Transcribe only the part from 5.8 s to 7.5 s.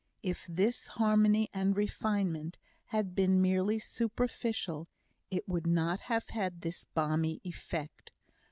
have had this balmy